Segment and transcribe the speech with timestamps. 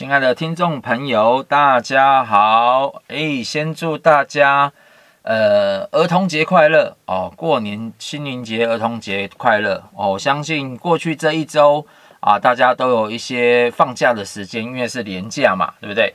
[0.00, 3.02] 亲爱的听众朋友，大家好！
[3.08, 4.72] 哎，先祝大家
[5.20, 7.30] 呃儿童节快乐哦！
[7.36, 10.12] 过年、清明节、儿童节快乐哦！
[10.12, 11.86] 我相信过去这一周
[12.20, 16.14] 啊，大家都有一些放假的时间，因为是年假嘛，对不对？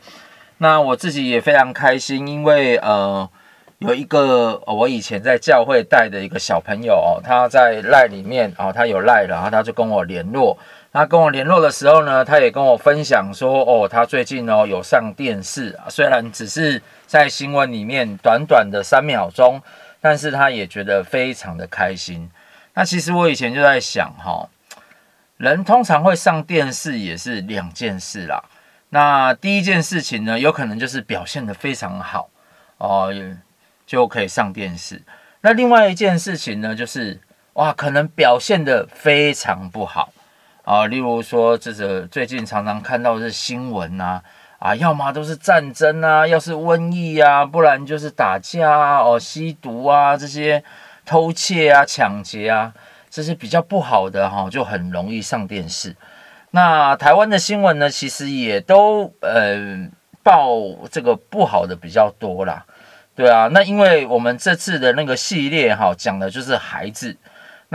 [0.58, 3.30] 那我自己也非常开心，因为呃。
[3.80, 10.58] 有一个我以前在教会带的一个小朋友哦，他在赖里面哦，他有赖，然后他就跟我联络。
[10.96, 19.61] 他跟我联络的时候呢，他也跟我分享说哦，他最近哦有上电视，虽然只是在新闻里面短短的三秒钟，
[20.00, 22.32] 但是他也觉得非常的开心。
[22.75, 24.47] 那其实我以前就在想哈，
[25.36, 28.42] 人通常会上电视也是两件事啦。
[28.87, 32.30] 那第一件事情呢，有可能就是表现的非常好
[32.78, 33.14] 哦。
[33.86, 35.02] 就可以上电视。
[35.42, 37.20] 那另外一件事情呢，就是
[37.53, 40.09] 哇，可能表现的非常不好
[40.66, 40.86] 啊。
[40.88, 44.22] 例如说，这个最近常常看到的是新闻啊，
[44.59, 50.62] 啊，要么都是战争啊，要是瘟疫啊，不然就是打架啊，哦，吸毒啊，这些
[51.06, 52.73] 偷窃啊、抢劫啊，
[53.09, 55.95] 这些比较不好的哈，就很容易上电视。
[56.52, 59.90] 那台湾的新闻呢，其实也都呃
[60.23, 60.50] 报
[60.92, 62.66] 这个不好的比较多啦。
[63.16, 67.16] 对啊，那因为我们这次的那个系列哈，讲的就是孩子。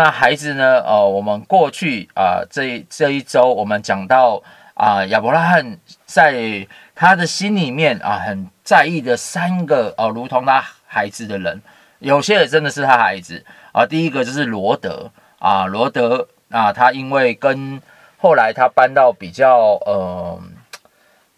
[0.02, 11.60] 那孩子呢，呃，我们过去啊、呃，这这一周我们讲到啊、亚伯拉罕在他的心里面啊，很在意的三个哦、呃，如同他孩子的人，
[11.98, 17.78] 有些也真的是他孩子啊、第一个就是罗德啊，罗德啊，他因为跟
[18.16, 20.40] 后来他搬到比较呃。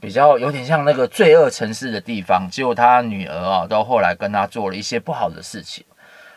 [0.00, 5.84] 比较有点像那个罪恶城市的地方，结果他女儿啊，到后来跟他做了一些不好的事情，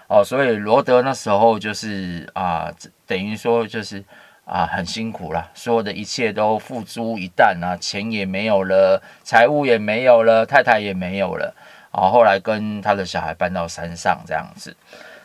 [0.08, 2.72] 哦，所以罗德那时候就是啊，
[3.08, 4.04] 等于说就是
[4.46, 11.56] 啊，很辛苦了，所有的一切都付诸一旦啊，钱也没有了，财物也没有了，太太也没有了，
[11.90, 14.78] 啊，后来跟他的小孩搬到山上这样子。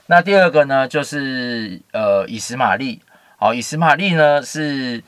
[0.07, 3.03] 那第二个呢，就是呃，以实玛利，
[3.39, 5.05] 哦，以实玛利呢是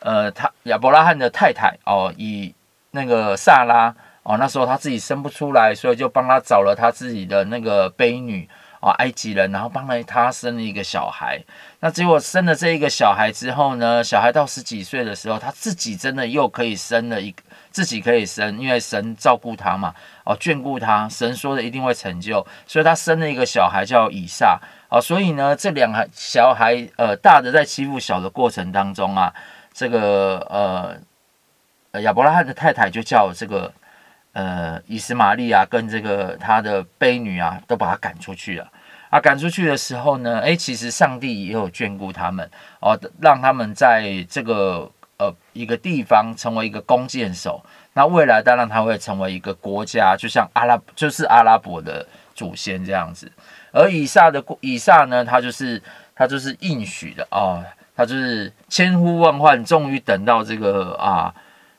[0.00, 2.54] 呃，他亚伯拉罕的太太哦，以
[2.90, 8.46] 那个萨拉哦，那时候他自己生不出来，所以就帮他找了他自己的那个悲女
[8.84, 11.40] 啊，埃及人，然后帮了他生了一个小孩。
[11.80, 19.94] 那结果生了这一个小孩之后呢，小孩到十几岁的时候，他自己真的又可以生了一个，自己可以生，因为神照顾他嘛，
[20.24, 25.00] 哦，眷顾他，神说的一定会成就，所以他生了一个小孩叫以撒啊。
[25.00, 29.32] 所以呢，这两个小孩呃，大的在欺负小的过程当中啊，
[29.72, 30.96] 这个呃。
[32.02, 33.72] 亚伯拉罕的太太就叫这个
[34.34, 38.70] 呃以斯玛利啊，跟这个他的婢女啊，都把他赶出去了。
[39.10, 42.50] 啊，赶出去的时候呢，诶，其实上帝也有眷顾他们
[42.80, 47.64] 哦，让他们在这个呃一个地方成为一个弓箭手。
[47.92, 53.30] 那未来当然他会成为一个国家，就像阿拉就是阿拉伯的祖先这样子。
[53.70, 55.80] 而以撒的以撒呢，他就是
[56.16, 57.62] 他就是应许的哦，
[57.94, 61.32] 他就是千呼万唤，终于等到这个啊。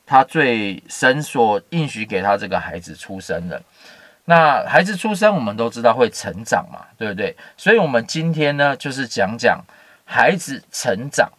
[0.05, 3.61] 他最神所应许给他这个孩子出生了，
[4.25, 7.35] 那孩子出生，我们都知道会成长嘛，对不对？
[7.57, 9.63] 所以，我们今天呢，就是讲讲
[10.03, 11.31] 孩子成长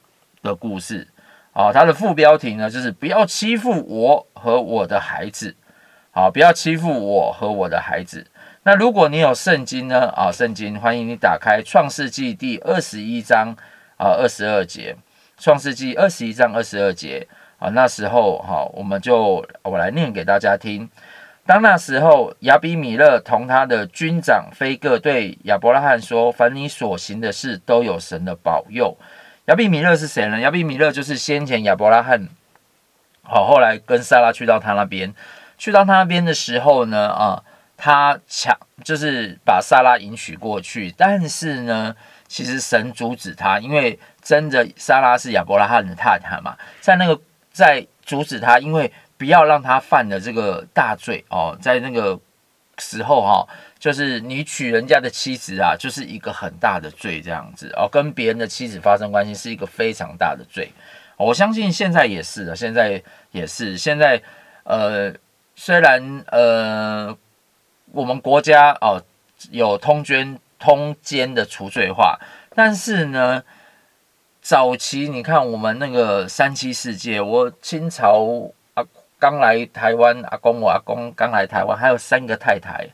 [0.42, 1.06] 的故事。
[1.52, 5.56] 啊，他的副标题呢，就是不要欺负我和我的孩子。
[6.10, 8.26] 好，不要欺负我和我的孩子。
[8.62, 13.56] 那如果你有圣经呢，啊，圣经欢迎你打开创世纪第二十一章
[13.96, 14.94] 啊，二十二节。
[15.38, 17.26] 创世纪二十一章二十二节。
[17.74, 20.88] 那时候哈，我们就我来念给大家听。
[21.44, 28.96] 当那时候，亚比米勒同他的军长菲各对亚伯拉罕说：“凡你所行的事，都有神的保佑。”
[29.46, 30.40] 亚比米勒是谁呢？
[30.40, 32.26] 亚比米勒就是先前亚伯拉罕，
[33.22, 35.14] 好，后来跟撒拉去到他那边，
[35.56, 37.44] 去到他那边的时候呢，啊，
[37.76, 41.94] 他抢就是把撒拉迎娶过去，但是呢，
[42.26, 47.20] 其实神阻止他，因为真的撒拉是亚伯拉罕的太太嘛，在那个。
[47.56, 51.56] 在阻止他，因为不要让他犯了这个大罪哦。
[51.58, 52.20] 在那个
[52.76, 53.48] 时候哈，
[53.78, 57.88] 就是你娶人家的妻子啊，就是一个很大的罪，这样子哦。
[57.90, 60.70] 跟别人的妻子发生关系是一个非常大的罪。
[61.16, 63.78] 我相信现在也是的，现在也是。
[63.78, 64.20] 现在
[64.64, 65.10] 呃，
[65.54, 67.16] 虽然呃，
[67.90, 69.02] 我们国家哦
[69.50, 72.20] 有通奸通奸的除罪化，
[72.54, 73.42] 但是呢。
[74.48, 78.84] 早期你看我们那个三妻四妾，我清朝啊
[79.18, 82.86] 刚来台湾，阿公我阿公刚来台湾，还有三个太太，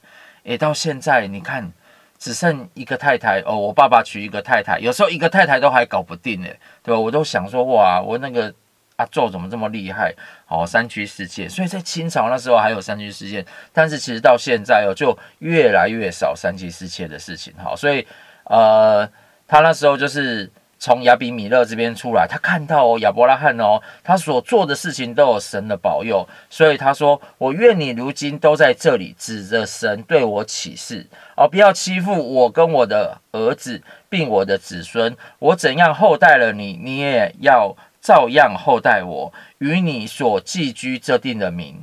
[0.44, 1.70] 诶，到现在你看
[2.18, 6.98] 只剩一个太太哦，我爸爸娶一个太太，有时候一个太太都还搞不定诶，对吧？
[6.98, 8.50] 我都想说哇，我那个
[8.96, 10.14] 啊，纣怎么这么厉害？
[10.48, 11.46] 哦，三妻四妾。
[11.46, 13.44] 所以在清朝那时候还有三妻四妾，
[13.74, 17.52] 但是其实到现在哦，就越来越少三妻四妾的事情。
[17.62, 18.06] 好，所以
[18.44, 19.06] 呃，
[19.46, 20.50] 他那时候就是。
[20.84, 31.06] 从亚比米勒这边出来，他看到哦亚伯拉罕哦，他所做的事情都有神的保佑，所以他说：“我愿你如今都在这里，指着神对我起誓
[31.36, 35.16] 哦，不要欺负我跟我的儿子，并我的子孙。
[35.38, 41.80] 我怎样厚待了你，你也要照样厚待我与你所寄居这地的民。”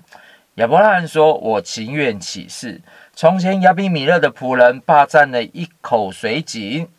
[0.55, 2.81] 亚伯拉罕说：“我情愿起誓。
[3.15, 6.89] 从前亚比米勒的仆人霸占了一口水井。”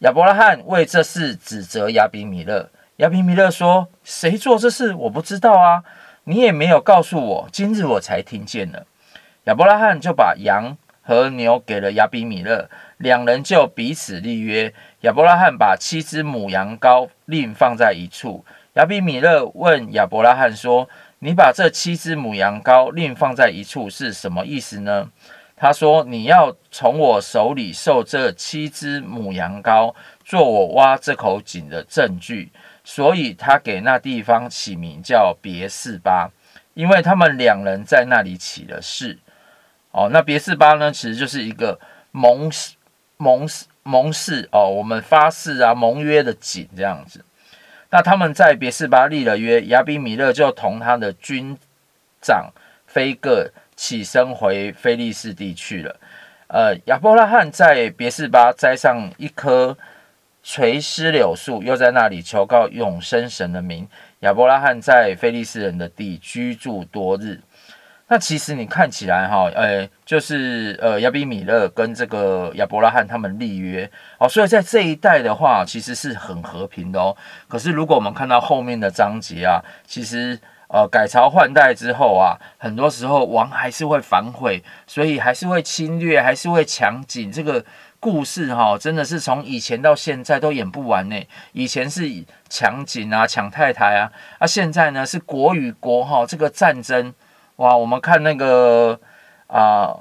[0.00, 2.68] 亚伯拉罕为这事指责亚比米勒。
[2.96, 4.92] 亚比米勒说：“谁做这事？
[4.94, 5.82] 我不知道啊，
[6.24, 8.86] 你也没有告诉我，今日我才听见了。”
[9.44, 12.68] 亚伯拉罕就把羊和牛给了亚比米勒，
[12.98, 14.72] 两人就彼此立约。
[15.02, 18.44] 亚伯拉罕把七只母羊羔另放在一处。
[18.74, 20.88] 亚比米勒问亚伯拉罕说
[21.20, 25.08] ：“你把这七只母羊羔另放在一处是什么意思呢？”
[25.56, 32.50] 他说：“你要从我手里受这七只母羊羔，做我挖这口井的证据。”
[32.82, 36.28] 所以，他给那地方起名叫别是巴，
[36.74, 39.18] 因为他们两人在那里起了誓。
[39.92, 41.78] 哦，那别是巴呢，其实就是一个
[42.10, 42.50] 盟
[43.16, 43.48] 盟
[43.84, 47.24] 盟誓哦，我们发誓啊，盟约的井这样子。
[47.90, 51.56] 那他们在别是巴立了约，亚比米勒就同他的军
[52.20, 52.50] 长
[52.86, 53.50] 非各。
[53.76, 55.96] 起身回非利士地去了。
[56.46, 59.76] 呃，亚伯拉罕在别是巴栽上一棵
[60.42, 63.88] 垂丝柳树，又在那里求告永生神的名。
[64.20, 67.40] 亚伯拉罕在非利士人的地居住多日。
[68.06, 77.16] 那其实你看起来哈，呃，就是呃亚比米勒跟这个亚伯拉罕他们立约哦，所以在这一代的话，其实是很和平的哦。
[77.48, 80.38] 可是如果我们看到后面的章节啊，其实。
[80.66, 87.30] 呃，改朝换代之后啊，很多时候王还是会反悔，所以还是会侵略，还是会抢井。
[87.30, 87.64] 这个
[88.00, 91.28] 故事哈、真的是从以前到现在都演不完呢。
[91.52, 92.02] 以前是
[92.48, 97.12] 抢井啊，抢太太啊，啊，现在呢是国与国哈、哦，这个战争
[97.56, 98.98] 哇，我们看那个
[99.46, 99.94] 啊、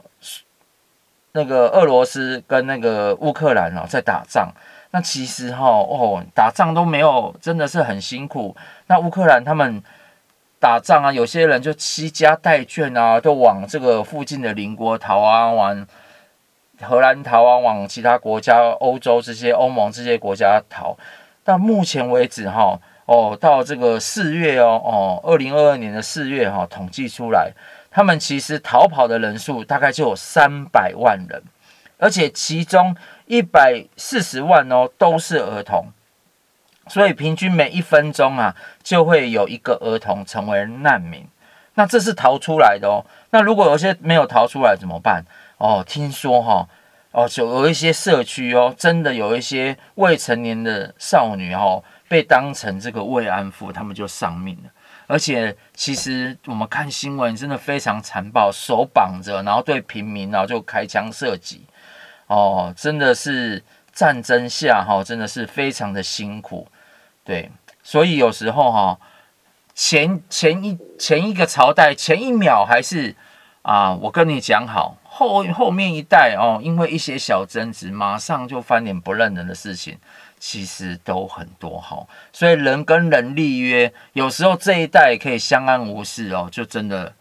[1.34, 4.52] 那个俄罗斯跟那个乌克兰哦，在打仗。
[4.92, 8.56] 那其实哈，哦，打仗都没有，真的是很辛苦。
[8.88, 9.84] 那乌克兰他们。
[10.64, 15.86] 打仗啊，有些人就携家带眷啊，都往这个附近的邻国逃啊，往
[16.80, 20.98] 荷兰逃啊，往其他国家、欧洲这些欧盟这些国家逃。
[21.44, 27.52] 到目前为止，哈哦，到这个四月哦哦，二零二二年的四月哈，统计出来，
[27.92, 31.44] 他们其实逃跑的人数大概就有三百万人，
[31.98, 32.96] 而且其中
[33.26, 35.88] 一百四十万哦都是儿童。
[36.88, 38.54] 所以平均每一分钟啊，
[38.84, 41.26] 就会有一个儿童成为难民。
[41.76, 43.06] 那这是逃出来的哦。
[43.30, 45.24] 那如果有些没有逃出来怎么办？
[45.58, 46.68] 哦，听说哈，
[47.12, 54.70] 哦，就有一些社区哦，真的有一些未成年的少女哦，被当成这个慰安妇，他们就丧命了。
[55.08, 61.66] 而且其实我们看新闻，真的非常残暴，手绑着，然后对平民然后就开枪射击。
[62.28, 63.64] 哦，真的是。
[63.96, 66.68] 战争下哈，真的是非常的辛苦，
[67.24, 67.50] 对，
[67.82, 69.00] 所以有时候哈，
[69.74, 73.16] 前前一前一个朝代前一秒还是
[73.62, 79.98] 啊，我跟你讲好，后后面一代哦，因为一些小争执，马上就翻脸不认人的事情，
[80.38, 87.14] 其实都很多哈，所以人跟人立约，有时候这一代可以相安无事哦，就真的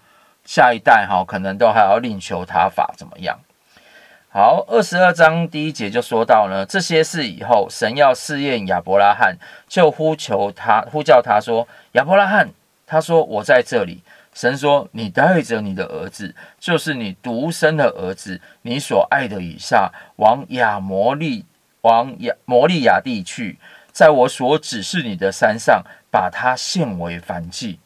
[0.45, 3.39] 下一代哈，可能都还要另求他法怎么样？
[4.35, 9.37] 好，二十二章第一节就说到呢，这些事以后，神要试验亚伯拉罕，
[9.69, 12.49] 就呼求他，呼叫他说：“亚伯拉罕。”
[12.89, 21.45] 他说：“我在这里。”神说：“你带着你的儿子，就是你独生的儿子，你所爱的以撒，往亚摩利，
[21.83, 23.59] 往亚摩利亚地去，
[23.93, 27.79] 在我所指示你的山上，把他献为燔祭。”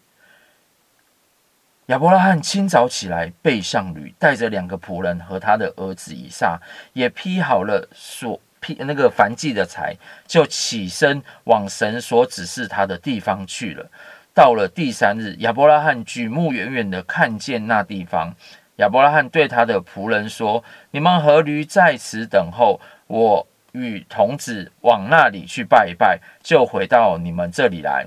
[1.87, 6.61] 亚伯拉罕清早起来，背上驴，带着两个仆人和他的儿子以撒，
[6.93, 9.95] 也劈好了所劈那个燔祭的柴，
[10.27, 13.89] 就起身往神所指示他的地方去了。
[14.35, 18.35] 到了第三日，亚伯拉罕举目远远的看见那地方。
[18.79, 28.05] 亚伯拉罕对他的仆人说：“你们和驴在此等候，我与童子往那里去拜一拜，就回到你们这里来。”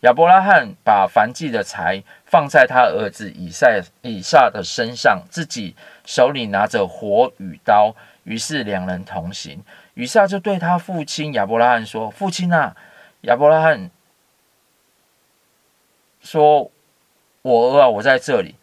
[0.00, 3.68] 亚伯拉罕把燔祭的柴放在他儿子以撒
[4.02, 5.76] 以撒的身上，自己
[6.06, 7.94] 手里拿着火与刀。
[8.24, 9.62] 于是两人同行。
[9.94, 12.74] 以撒就对他父亲亚伯拉罕说：“父亲啊！”
[13.22, 13.90] 亚伯拉罕
[16.22, 16.70] 说
[17.42, 18.54] ：“我饿，我在这里。”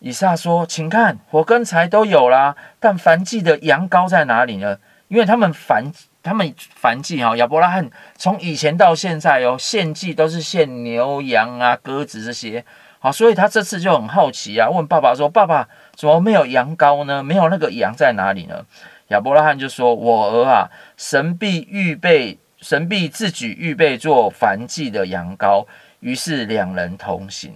[0.00, 4.78] 以撒说：“请看，火跟柴都有啦，但燔祭的羊羔在哪里呢？
[5.08, 12.64] 因为他们燔他们燔祭哈，亚伯拉罕从以前到现在哦，献祭都是献牛羊啊、鸽子这些。
[13.00, 17.22] 好，所以他这次就很好奇啊，问爸爸说：‘爸爸，怎么没有羊羔呢？
[17.22, 18.64] 没有那个羊在哪里呢？’
[19.08, 25.66] 亚伯拉罕就说：‘我儿啊，神必预备，神必自己预备做燔祭的羊羔。’
[25.98, 27.52] 于是两人同行。”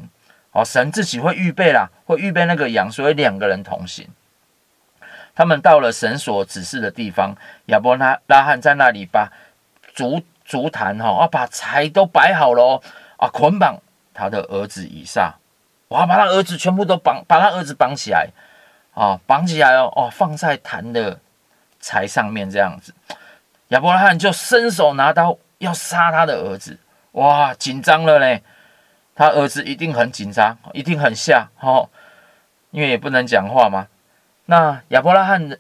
[0.51, 4.05] 哦，神自己会预备啦，会预备那个羊，所以两个人同行。
[5.37, 9.31] 他们到了神所指示的地方，亚伯拉拉罕在那里把
[9.95, 12.83] 竹竹坛哈啊，把柴都摆好了哦
[13.19, 13.77] 啊，捆绑
[14.15, 15.35] 他的儿子以撒，
[15.89, 18.29] 哇，把他儿子全部都绑，把他儿子绑起来
[18.95, 21.21] 啊，绑起来哦哦，放在坛的
[21.81, 22.95] 柴上面这样子。
[23.69, 26.79] 亚伯拉罕就伸手拿刀要杀他的儿子，
[27.13, 28.43] 哇，紧张了嘞。
[29.15, 31.89] 他儿子一定很紧张，一定很吓，哦，
[32.71, 33.87] 因为也不能讲话嘛。
[34.47, 35.59] 那亚伯拉罕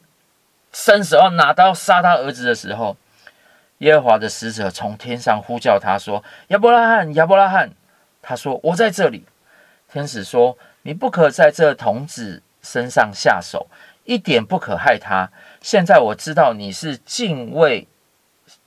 [0.73, 2.97] 伸手拿刀杀他儿子的时候，
[3.79, 7.71] 耶和华的使者从天上呼叫他说：“亚伯拉罕，亚伯拉罕。”
[8.23, 9.25] 他说：“我在这里。”
[9.93, 13.69] 天使说：“你不可在这童子身上下手，
[14.05, 15.31] 一点不可害他。
[15.61, 17.87] 现在我知道你是敬畏，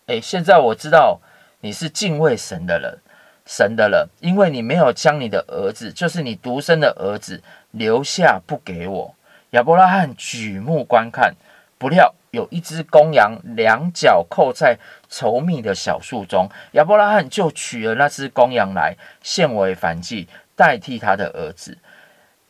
[0.06, 1.20] 诶，现在我知道
[1.62, 3.00] 你是敬畏神的人。”
[3.46, 9.16] 神的人，因为你没有将你的儿子，就是你独生的儿子留下不给我。
[9.52, 11.36] 亚伯拉罕举目观看，
[11.78, 14.78] 不料有一只公羊，两脚扣在
[15.10, 16.50] 稠密的小树中。
[16.74, 21.78] 亚伯拉罕就取了那只公羊来献为燔祭，代替他的儿子。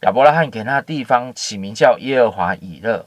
[0.01, 3.05] 亚伯拉罕给那地方起名叫耶和华以勒，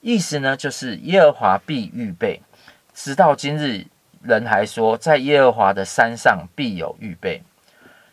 [0.00, 2.40] 意思呢就是耶和华必预备。
[2.94, 3.86] 直到今日。
[4.24, 7.42] 人还说，在耶和华的山上必有预备。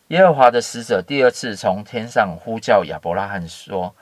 [0.07, 3.93] 耶和华的使者第二次从天上呼叫亚伯拉罕说：“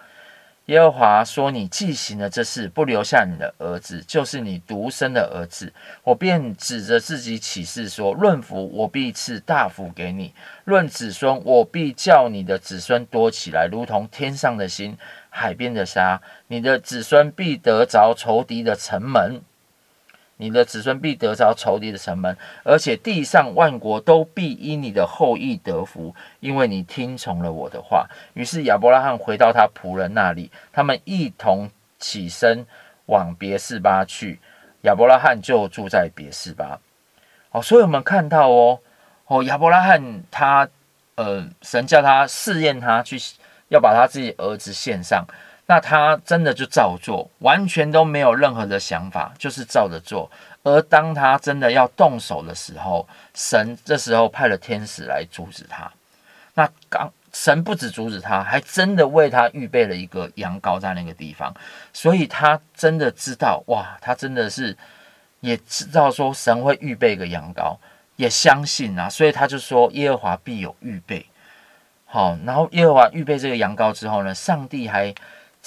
[0.68, 5.72] 耶和华说，你既行了这事，不留下你的儿子，就是你独生的儿子，
[6.04, 10.34] 我便指着自己起誓说：论福，我必赐大福给你；
[10.66, 14.98] 论子孙，我必叫你的子孙多起来，如同天上的星、
[15.30, 16.22] 海边的沙。
[16.48, 19.42] 你的子孙必得着仇敌的城门。”
[20.38, 28.08] 你的子孙必得着仇敌的城门，而且地上万国都必因你的后裔得福，因为你听从了我的话。
[28.34, 32.66] 于是亚伯拉罕回到他仆人那里，他们一同起身
[33.08, 34.40] 往别是巴去。
[34.82, 36.80] 亚伯拉罕就住在别是巴。
[37.52, 38.80] 哦，所以我们看到哦，
[39.26, 40.70] 哦，亚伯拉罕他
[41.16, 43.18] 呃，神叫他试验他去，
[43.70, 45.26] 要把他自己儿子献上。
[45.70, 50.32] 那他真的就照做，完全都没有任何的想法，就是照着做。
[50.64, 55.92] 而当他真的要动手的时候，神这时候派了天使来阻止他。
[56.54, 61.54] 那刚神不止阻止他，还真的为他预备了一个羊羔在那个地方，
[61.92, 64.76] 所以他真的知道，哇，他真的是
[65.42, 67.76] 也知道说神会预备一个羊羔，
[68.16, 71.26] 也相信啊，所以他就说耶和华必有预备。
[72.06, 75.14] 好，然后耶和华预备这个羊羔之后呢，上帝还。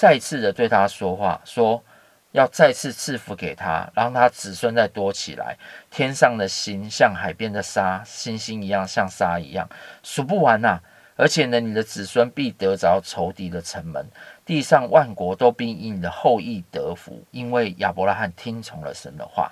[0.01, 1.83] 再次的对他说话，说
[2.31, 5.55] 要再次赐福给他，让他子孙再多起来。
[5.91, 9.69] 天上的星像海边的沙，星星一样像沙一样，
[10.01, 10.79] 数不完呐、
[11.15, 14.03] 而且呢，你的子孙必得着仇敌的城门，
[14.43, 19.51] 地上万国都必因你的后裔得福，因为亚伯拉罕听从了神的话。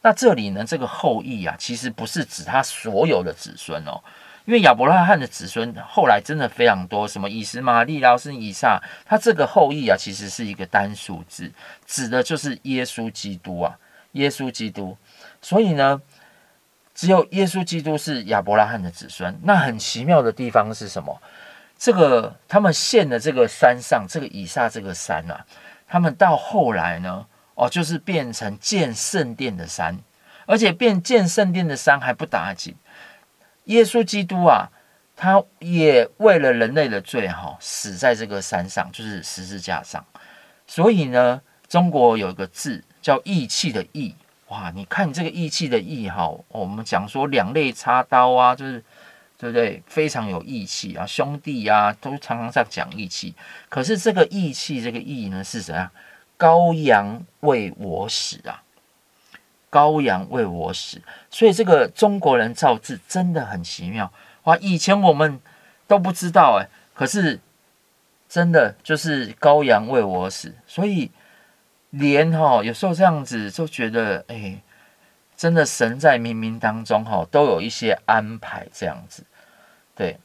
[0.00, 4.00] 那这里呢，这个后裔啊，其实不是指他所有的子孙哦。
[4.44, 11.52] 因为亚伯拉罕的子孙后来真的非常多，什么以斯玛利、劳斯、以撒，他这个后裔啊，其实是一个单数字，
[11.86, 13.78] 指的就是耶稣基督啊，
[14.12, 14.96] 耶稣基督。
[15.40, 16.00] 所以呢，
[16.92, 19.38] 只有耶稣基督是亚伯拉罕的子孙。
[19.44, 21.20] 那很奇妙的地方是什么？
[21.78, 25.44] 这个他们献的这个山上，这个以撒这个山啊，
[25.86, 29.98] 他们到后来呢，哦，就是变成建圣殿的山，
[30.46, 32.74] 而且变建圣殿的山还不打紧。
[33.64, 34.68] 耶稣基督啊，
[35.16, 40.04] 他也为了人类的罪哈，死在这个山上，就是十字架上。
[40.66, 44.14] 所以呢，中国有一个字叫义气的义，
[44.48, 44.72] 哇！
[44.74, 48.82] 你看这个义气的义哈，我们讲说两肋插刀啊，就是
[49.38, 49.82] 对不对？
[49.86, 53.34] 非常有义气啊，兄弟啊，都常常在讲义气。
[53.68, 55.90] 可是这个义气，这个义呢是怎样？
[56.38, 58.62] 羔羊为我死啊！
[59.72, 61.00] 羔羊为我死，
[61.30, 64.12] 所以这个中国人造字真的很奇妙
[64.42, 64.54] 哇！
[64.58, 65.40] 以前我们
[65.86, 67.40] 都不知道哎，可是
[68.28, 71.10] 真的就是羔羊为我死，所以
[71.88, 74.60] 连哈有时候这样子就觉得哎，
[75.36, 79.24] 真的神在冥冥当中哈都有一些安排这样子。
[79.94, 80.18] 对，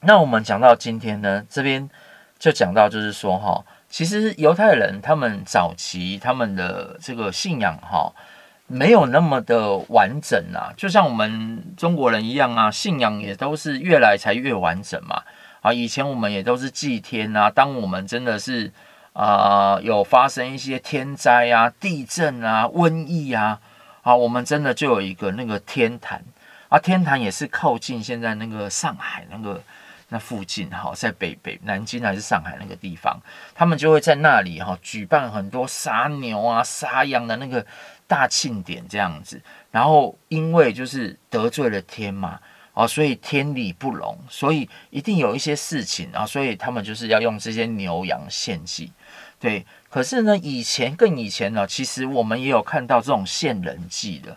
[0.00, 1.88] 那我们讲到今天呢，这边
[2.38, 8.12] 就讲到就是说哈，其实犹太人他们早期他们的这个信仰哈，
[8.72, 15.22] 没有那么的完整啊，就像我们中国人一样啊，信仰也都是越来才越完整嘛。
[15.60, 18.72] 啊，以前我们也都是祭天啊，当我们真的是
[19.12, 23.60] 啊、有发生一些天灾啊、地震啊、瘟疫啊，
[24.00, 26.24] 啊，我们真的就有一个那个天坛
[26.70, 29.62] 啊，天坛也是靠近现在那个上海那个。
[30.14, 33.18] 那附近哈，在北北南京还是上海那个地方，
[33.54, 37.64] 他们就会在那里哈举办很多杀牛啊、杀羊的那个
[38.12, 39.40] 大庆典这样子。
[39.70, 42.38] 然后因为就是得罪了天嘛，
[42.74, 48.92] 哦，所以天理不容，所以一定有一些事情啊，所以他们就是要用这些牛羊献祭。
[49.40, 54.36] 对，可是呢，以前更以前呢，其实我们也有看到这种献人祭的。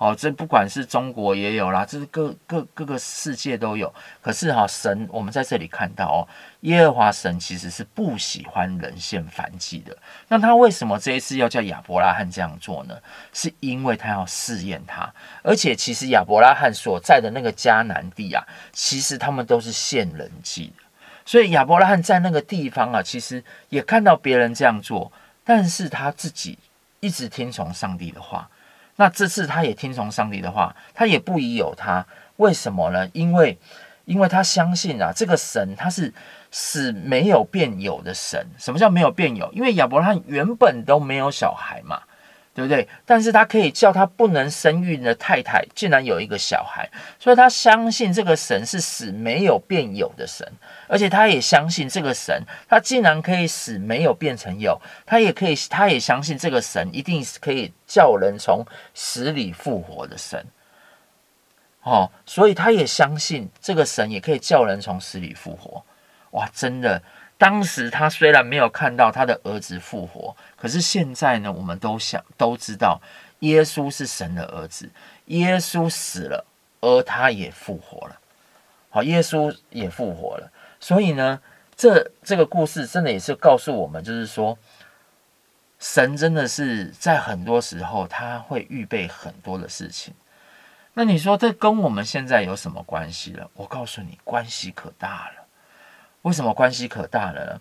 [0.00, 3.92] 哦，这不管是中国也有啦，这是各各各个世界都有。
[4.22, 6.18] 可是哈，神我们在这里看到哦，
[6.60, 9.94] 耶和华神其实是不喜欢人献燔祭的。
[10.28, 12.96] 那他为什么这一次要叫亚伯拉罕这样做呢？
[13.34, 18.42] 是因为他要试验他，而且其实亚伯拉罕所在的那个迦南地啊，
[18.72, 20.82] 其实他们都是献人祭的。
[21.26, 25.12] 所以亚伯拉罕在那个地方啊，其实也看到别人这样做，
[25.44, 26.58] 但是他自己
[27.00, 28.48] 一直听从上帝的话。
[29.00, 32.06] 那这次他也听从上帝的话，他也不疑有他。
[32.36, 33.08] 为什么呢？
[33.14, 33.58] 因为，
[34.04, 36.12] 因为他相信啊，这个神他是
[36.50, 38.46] 使没有变有的神。
[38.58, 39.50] 什么叫没有变有？
[39.54, 42.02] 因为亚伯拉罕原本都没有小孩嘛。
[42.52, 42.86] 对不对？
[43.06, 46.88] 但是他可以叫他不能生育的太太，竟然有一个小孩，
[47.18, 50.46] 所以他相信这个神是使没有变有的神，
[50.88, 60.44] 而且他也相信这个神，他竟然可以使没有变成有，他也可以，他也相信这个神一定是可以叫人从死里复活的神。
[61.82, 65.82] 哦，所以他也相信这个神也可以叫人从死里复活。
[66.32, 67.00] 哇，真的。
[67.40, 73.00] 当时他虽然没有看到他的儿子复活，可是现在呢，我们都想都知道，
[73.38, 74.90] 耶稣是神的儿子，
[75.28, 76.44] 耶稣死了，
[76.82, 78.20] 而他也复活了。
[78.90, 81.40] 好，耶稣也复活了，所以呢，
[81.74, 84.58] 这这个故事真的也是告诉我们，就是说，
[85.78, 90.12] 神真的是在很多时候他会预备很多的事情。
[90.92, 93.50] 那你说这跟我们现在有什么关系了？
[93.54, 95.39] 我告诉你，关系可大了。
[96.22, 97.60] 为什么关系可大了呢？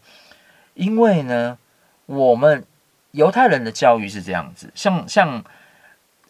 [0.73, 1.57] 因为呢，
[2.05, 2.65] 我们
[3.11, 5.43] 犹太人的教育是这样子，像像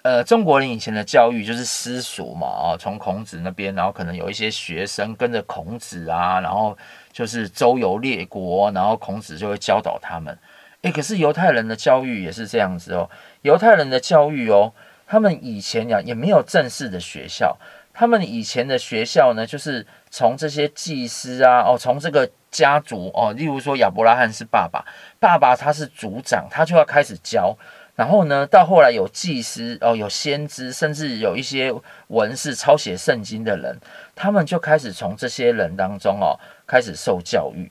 [0.01, 6.77] 呃中国人以前的教育就是私塾嘛，啊，从孔子那边，然后可能有一些学生跟着孔子啊，然后
[7.11, 10.37] 就是周游列国，然后孔子就会教导他们。
[10.83, 13.09] 诶，可是犹太人的教育也是这样子哦，
[13.41, 14.71] 犹太人的教育哦，
[15.05, 17.57] 他们以前呀也没有正式的学校。
[17.99, 24.85] 他们以前的学校呢，就是从这些祭司啊，哦，从这个家族哦，例如说亚伯拉罕是爸爸，
[25.19, 27.53] 爸爸他是族长，他就要开始教。
[27.97, 31.73] 然后呢，到后来有祭司哦，有先知，甚至有一些
[32.07, 33.77] 文士抄写圣经的人，
[34.15, 37.69] 他们就开始从这些人当中哦，开始受教育。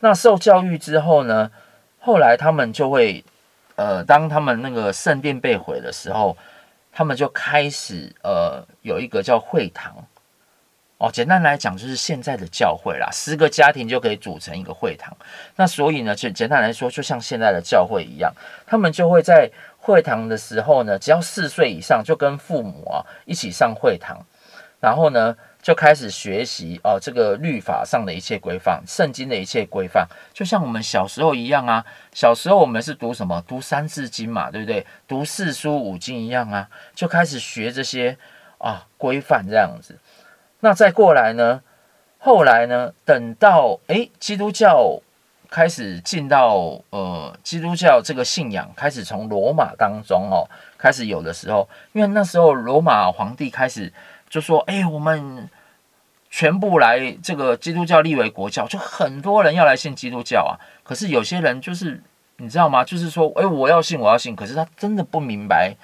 [0.00, 1.50] 那受教育之后呢，
[1.98, 3.22] 后来他们就会，
[3.74, 6.34] 呃，当他们那个圣殿被毁的时候。
[6.96, 9.94] 他们就开始呃有一个叫会堂
[10.96, 15.14] 哦，简单来讲就是现在的教会啦，十个家庭就可以组成一个会堂。
[15.56, 18.32] 那所以呢，就简单来说，就像现在的教会一样，
[18.66, 24.24] 他们就会在会堂的时候呢，只要四岁以上就跟父母啊一起上会堂，
[24.80, 25.36] 然后呢。
[25.62, 31.84] 就开始学习哦，这个律法上的一切规范，圣经的一切规范，就像我们小时候一样啊。
[32.12, 33.42] 小时候我们是读什么？
[33.48, 34.86] 读三字经嘛，对不对？
[35.08, 38.16] 读四书五经一样啊，就开始学这些
[38.58, 39.98] 啊规范这样子。
[40.60, 41.60] 那再过来呢？
[42.18, 42.92] 后来呢？
[43.04, 45.00] 等到诶，基督教
[45.50, 50.46] 开始进到呃，基督教这个信仰开始从罗马当中哦
[50.78, 53.92] 开始有的时候，因为那时候罗马皇帝开始
[54.36, 55.48] 就说：“哎，我们。”
[56.28, 60.52] 全部来这个基督教立为国教，就很多人要来信基督教啊。
[60.82, 62.02] 可是有些人就是
[62.36, 62.84] 你知道吗？
[62.84, 64.36] 就是说，哎，我要信，我要信。
[64.36, 65.74] 可是他真的不明白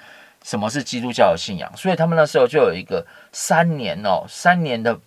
[0.43, 4.99] 什么是基督教的信仰，所以他们那时候就有一个三年哦，三年的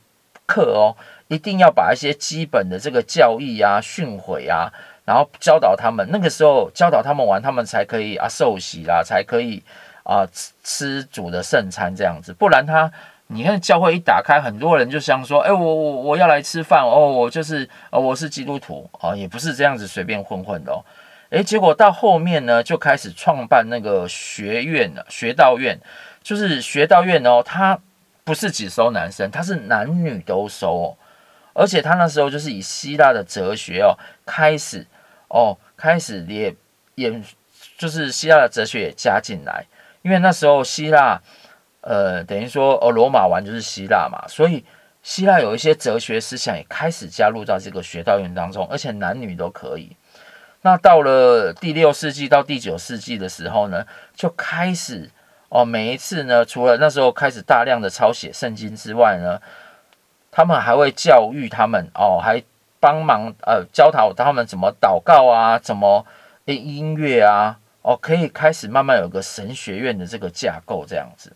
[0.47, 0.97] 课哦，
[1.29, 4.73] 一定要把一些基本的这个教义啊、训诲啊，
[5.05, 6.09] 然后教导他们。
[6.11, 9.63] 那个时候教导他们完，他们才可以啊受洗啦，才可以
[10.03, 12.33] 啊吃吃主的圣餐这样子。
[12.33, 12.91] 不然他。
[13.29, 20.85] 你看教会一打开，很多人就想说：“哎，我我我要来吃饭哦，我就是哦，我是基督徒哦，也不是这样子随便混混的哦。”
[21.31, 25.77] 哎，结果到后面呢，就开始创办那个学院了，学道院，
[26.23, 27.77] 就是学道院哦，他
[28.23, 30.97] 不是只收男生，他是男女都收哦。
[31.53, 34.87] 而且他那时候就是以希腊的哲学哦开始
[35.29, 36.55] 哦开始也
[36.95, 37.23] 也
[37.77, 39.65] 就是希腊的哲学也加进来，
[40.03, 41.21] 因为那时候希腊
[41.87, 44.65] 呃等于说哦罗马完就是希腊嘛，所以
[45.05, 49.97] 希腊有一些哲学思想也开始加入到这个学道院当中，而且男女都可以。
[50.63, 55.09] 那到了第六世纪到第九世纪的时候呢，就开始
[55.49, 59.41] 哦，每一次呢，除了那时候开始大量的抄写圣经之外呢，
[60.33, 62.43] 他们还会教育他们哦，还
[62.81, 66.05] 帮忙呃教导他们怎么祷告啊，怎么
[66.47, 71.33] 诶音乐啊，哦，可以开始慢慢有个神学院的这个架构这样子。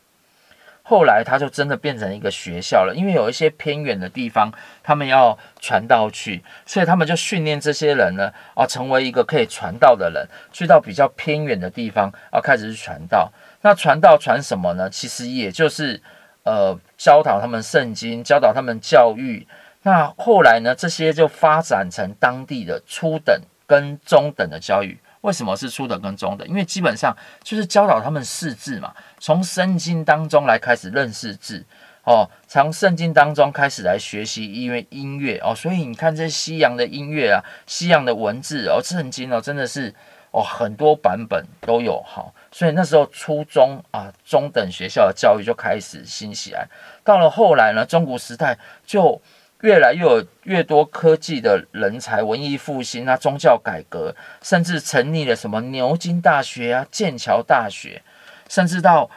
[0.91, 13.31] 后来他就真的变成一个学校了，因为有一些偏远的地方，他们要传道去，所以他们就训练这些人呢，啊，成为一个可以传道的人，去到比较偏远的地方，啊，开始去传道。
[13.61, 14.91] 那传道传什么呢？
[14.91, 16.03] 其实也就是
[16.43, 19.47] 呃，教导他们圣经，教导他们教育。
[19.85, 24.99] 那后来呢，这些就发展成当地的初等跟中等的教育。
[25.23, 26.49] 为什么是初等跟中等？
[26.49, 31.65] 因为基本上就是教导他们识字嘛，从圣经当中来开始认识字
[32.05, 39.95] 哦，从圣经当中开始来学习音乐音乐哦，所以你看这西洋的音乐啊，西洋的文字哦，圣经哦，真的是
[40.31, 46.67] 哦很多版本都有哈、所以那时候初中啊中等学校的教育就开始兴起来，
[47.05, 49.21] 到了后来呢，中古时代就。
[49.63, 58.01] 越来越有越多科技的人才，文艺复兴啊，宗教改革，甚至成立了什么牛津大学啊、剑桥大学，
[58.49, 59.11] 甚至到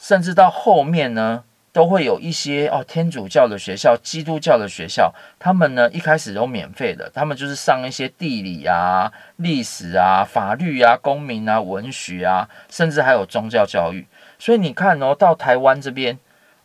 [0.00, 1.42] 甚至到后面呢，
[1.72, 14.06] 都会有一些哦天主教的学校、基督教的学校，他们呢一开始都免费的，他们就是上一些地理啊、历史啊、法律啊、公民啊、文学啊，甚至还有宗教教育。
[14.38, 16.16] 所以你看哦，到台湾这边。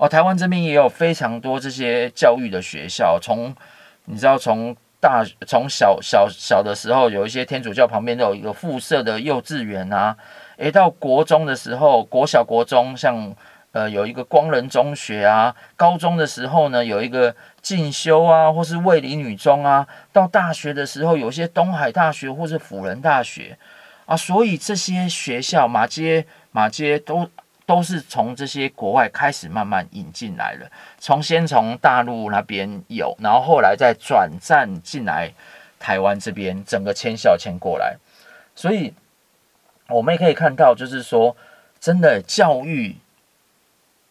[0.03, 3.55] 哦，台湾这边也有非常多这些教育的学校，从
[4.03, 10.13] 你知道，从大从小小小的时候，有一些天主教旁边都有一个附设的幼稚园啊，
[10.57, 13.33] 诶，到国中的时候，国小国中像
[13.71, 23.57] 呃有一个光仁中学啊，高中的时候呢有一个进修啊，或是卫理女中啊，到大学的时候有一些东海大学或是辅仁大学
[24.05, 27.29] 啊，所以这些学校马街马街都。
[27.65, 35.33] 都是从这些国外开始慢慢引进来的，从先从大陆那边有，然后后来再转战进来
[35.79, 37.95] 台湾这边，整个迁校迁过来，
[38.53, 38.93] 所以
[39.87, 41.35] 我们也可以看到，就是说，
[41.79, 42.97] 真的教育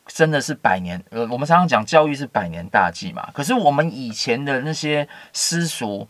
[0.07, 6.09] 真的是百年，呃，我们常常讲教育是百年大计嘛，可是我们以前的那些私塾，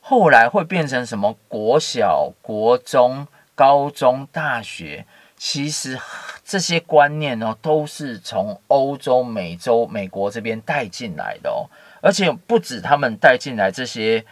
[0.00, 3.26] 后来会变成什么国小、国中、
[3.56, 5.04] 高中、大学。
[5.36, 5.98] 其实
[6.44, 11.64] 这些观念哦，都是从欧洲、美洲、美国这边带进来的哦，
[12.02, 14.22] 而且不止他们带进来这些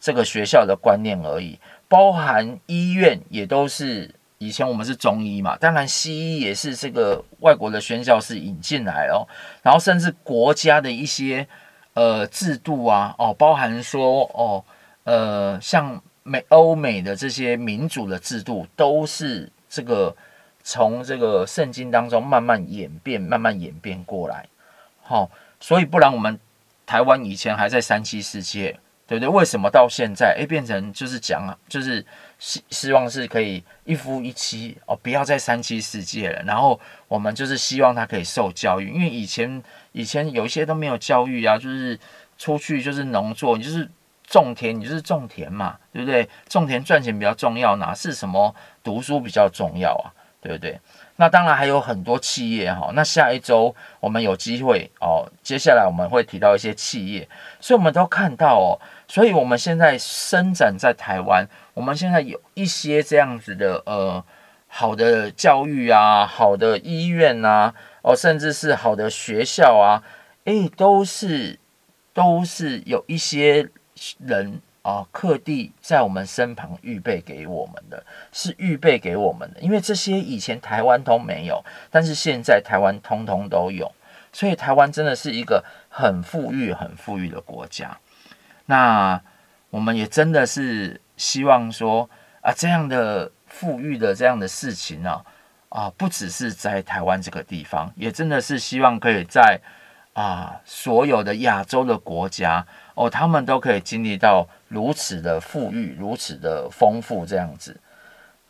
[0.00, 9.28] 这个学校的观念而已，包含医院也都是以前我们是中医嘛，当然西医也是这个外国的宣教士引进来哦，
[9.62, 11.46] 然后甚至国家的一些
[11.92, 14.64] 呃制度啊哦，包含说哦
[15.04, 20.16] 呃像美欧美的这些民主的制度都是这个。
[20.70, 24.46] 从这个圣经当中慢慢演变，慢慢演变过来，
[25.00, 26.38] 好、所以不然我们
[26.84, 29.26] 台湾以前还在三妻四妾，对不对？
[29.30, 32.04] 为什么到现在诶变成就是讲，就是
[32.38, 36.42] 希希望是可以一夫一妻哦，不要再三妻四妾了。
[36.42, 36.78] 然后
[37.08, 41.98] 我们就是希望他可以受教育，因为以前以前有一些都没有教育啊，就是
[42.36, 43.88] 出去就是农作，你就是
[44.26, 46.28] 种田，你就是种田嘛，对不对？
[46.46, 48.54] 种田赚钱比较重要，哪是什么
[48.84, 50.12] 读书比较重要啊？
[50.40, 50.80] 对不对？
[51.16, 52.90] 那当然还有很多企业哈。
[52.94, 57.28] 那下一周我们有机会哦，接下来我们会提到一些企业，
[57.60, 58.78] 所以我们都看到哦。
[59.08, 64.24] 所以我们现在生长在台湾，我们现在有一些这样子的呃
[64.68, 70.04] 好的教育啊，好的医院啊，哦，甚至是好的学校啊，
[70.44, 71.58] 诶，都是
[72.14, 73.68] 都是有一些
[74.18, 74.60] 人。
[74.82, 83.92] 啊，特地在我们身旁预备给我们的，是预备给我们的，因为这些以前台湾都没有，但是现在台湾通通都有，
[84.32, 87.98] 所以台湾真的是一个很富裕、很富裕的国家。
[88.66, 89.20] 那
[89.70, 92.08] 我们也真的是希望说
[92.40, 95.22] 啊，这样的富裕的这样的事情呢，
[95.68, 99.60] 啊，不只是在台湾这个地方，也真的是希望可以在
[100.14, 102.66] 啊所有的亚洲的国家
[102.98, 104.46] 哦，他们都可以经历到。
[104.70, 107.80] 如此的富裕，如此的丰富，这样子。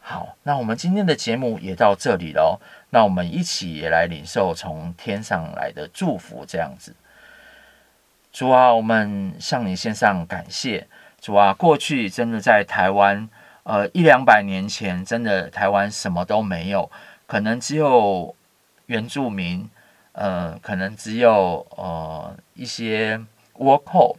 [0.00, 2.58] 好，那我们今天的节目也到这里喽。
[2.90, 6.92] 那我们一起也来领受从天上来的祝福，这样子。
[8.32, 10.88] 主啊，我们向你献上感谢。
[11.20, 13.28] 主啊，过去真的在台湾，
[13.62, 16.90] 呃，一两百年前，真的台湾什么都没有，
[17.28, 18.34] 可能只有
[18.86, 19.70] 原住民，
[20.10, 23.20] 呃，可能只有呃一些
[23.58, 24.16] 倭寇。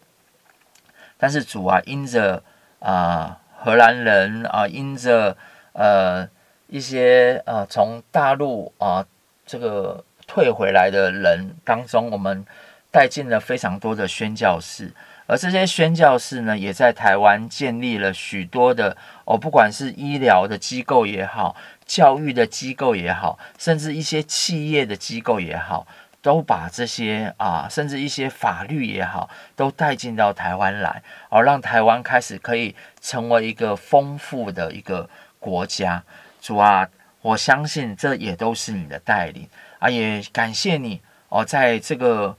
[1.19, 2.41] 但是主啊，因着
[2.79, 5.35] 啊荷兰人啊，因着
[5.73, 6.27] 呃
[6.67, 9.05] 一些呃从大陆啊
[9.45, 12.45] 这个退回来的人当中，我们
[12.89, 14.93] 带进了非常多的宣教士。
[15.27, 21.55] 而这些宣教士呢，也在台湾建立了许多的哦，不管是医疗的机构也好，
[21.85, 25.85] 教育的机构也好，甚至一些企业的机构也好，
[26.21, 36.03] 都把这些啊，甚至一些法律也好，都带进到台湾来，而、哦、让台湾开始可以成为一个丰富的一个国家。
[36.41, 36.87] 主啊，
[37.21, 39.47] 我相信这也都是你的带领
[39.79, 42.37] 啊，也感谢你哦，在这个。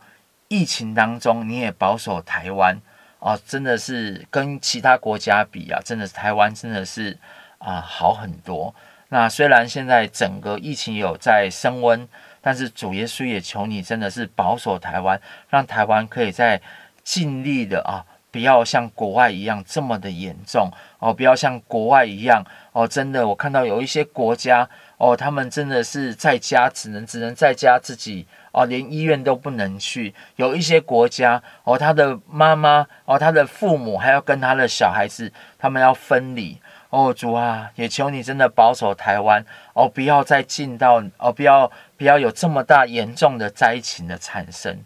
[0.53, 2.77] 疫情当中，你也保守台湾
[3.21, 7.17] 哦，真的是跟其他国家比啊，真的是台湾真的是
[7.59, 8.75] 啊、好很多。
[9.11, 12.09] 那虽然现在整个疫情有在升温，
[12.41, 16.61] 但是主耶稣也求你真的是保守台湾，让台湾可以在
[17.03, 28.27] 尽力的啊，不要像国外一样这么的严重哦，不要像国外一样哦，真的我看到有一些国家哦，他们真的是在家只能只能在家自己。
[28.53, 30.13] 哦，连医院都不能去。
[30.35, 36.61] 有一些国家，哦，他的妈妈，哦，他的父母还要跟他的小孩子，他们要分离。
[36.91, 44.77] 哦，主啊，也求你真的保守台湾，哦，不要再进到，哦，不要不要有这么大严重的灾情的产生。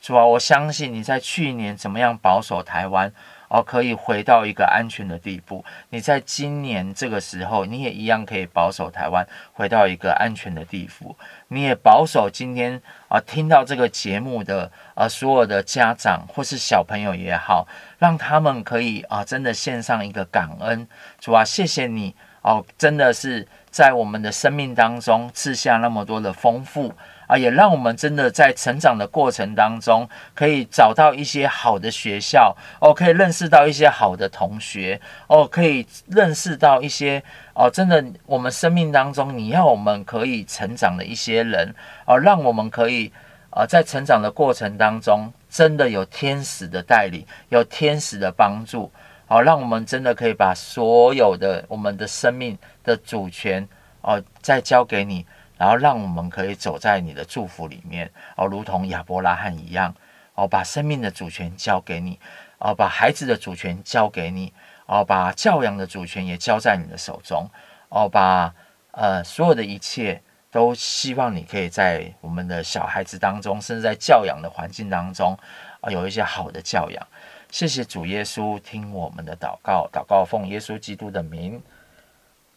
[0.00, 3.12] 主啊，我相信你在去年怎么样保守台湾。
[3.48, 5.64] 哦，可以回到一个安全的地步。
[5.90, 11.16] 你在今年这个时候，你也一样可以保守台湾回到一个安全的地步。
[11.48, 17.66] 你也保守今天啊，听到这个节目的啊，所有的家长或是小朋友也好，
[17.98, 20.86] 让他们可以啊，真的献上一个感恩。
[21.20, 26.92] 主啊，谢谢你哦，真的是在我们的生命当中赐下那么多的丰富。
[27.26, 37.22] 啊，也让我们真的在成长的过程当中，可以找到一些好的学校哦，可以认识到一些好的同学哦，可以认识到一些
[37.54, 41.74] 哦，真的我们生命当中你要我们可以成长的一些人
[42.06, 43.12] 哦，让我们可以
[43.50, 48.90] 啊，在成长的过程当中，真的有天使的带领，有天使的帮助
[49.28, 53.66] 哦，让我们真的可以把所有的我们的生命的主权
[54.02, 55.24] 哦，再交给你。
[55.56, 59.94] 然后让我们可以走在你的祝福里面哦，如同亚伯拉罕一样
[60.34, 62.18] 哦，把生命的主权交给你
[62.58, 64.52] 哦，把孩子的主权交给你
[64.86, 67.48] 哦，把教养的主权也交在你的手中
[67.88, 68.52] 哦，把
[68.90, 75.38] 呃所有的一切都希望你可以在我们的小孩子当中，甚至在教养的环境当中
[75.80, 77.06] 啊，有一些好的教养。
[77.50, 81.62] 谢谢主耶稣，听我们的祷告，祷告奉耶稣基督的名，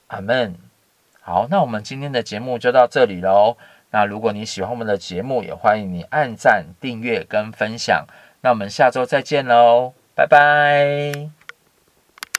[0.08, 0.67] 阿门。
[1.28, 3.58] 好，那我们今天的节目就到这里喽。
[3.92, 8.06] 那如果你喜欢我们的节目，也欢迎你按赞、订阅跟分享。
[8.40, 11.37] 那我们下周再见喽，拜拜。